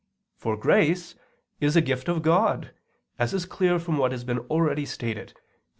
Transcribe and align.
For 0.35 0.57
grace 0.57 1.13
is 1.59 1.75
a 1.75 1.79
gift 1.81 2.09
of 2.09 2.23
God, 2.23 2.71
as 3.19 3.35
is 3.35 3.45
clear 3.45 3.77
from 3.77 3.99
what 3.99 4.11
has 4.11 4.23
been 4.23 4.39
already 4.39 4.83
stated 4.83 5.33
(Q. 5.35 5.41